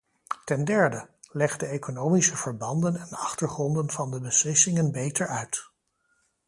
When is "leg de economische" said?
1.31-2.37